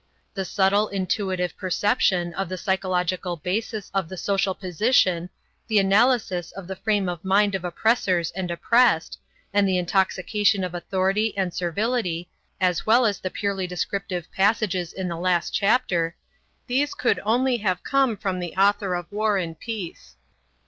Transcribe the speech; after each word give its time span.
The 0.33 0.45
subtle 0.45 0.87
intuitive 0.87 1.55
perception 1.55 2.33
of 2.33 2.49
the 2.49 2.57
psychological 2.57 3.35
basis 3.37 3.91
of 3.93 4.09
the 4.09 4.17
social 4.17 4.55
position, 4.55 5.29
the 5.67 5.77
analysis 5.77 6.51
of 6.53 6.65
the 6.65 6.75
frame 6.75 7.07
of 7.07 7.23
mind 7.23 7.53
of 7.53 7.63
oppressors 7.63 8.31
and 8.31 8.49
oppressed, 8.49 9.19
and 9.53 9.65
of 9.65 9.67
the 9.67 9.77
intoxication 9.77 10.63
of 10.63 10.73
Authority 10.73 11.37
and 11.37 11.53
Servility, 11.53 12.31
as 12.59 12.83
well 12.83 13.05
as 13.05 13.19
the 13.19 13.29
purely 13.29 13.67
descriptive 13.67 14.25
passages 14.31 14.91
in 14.91 15.07
the 15.07 15.17
last 15.17 15.53
chapter 15.53 16.15
these 16.65 16.95
could 16.95 17.19
only 17.23 17.57
have 17.57 17.83
come 17.83 18.17
from 18.17 18.39
the 18.39 18.55
author 18.55 18.95
of 18.95 19.05
"War 19.11 19.37
and 19.37 19.59
Peace." 19.59 20.15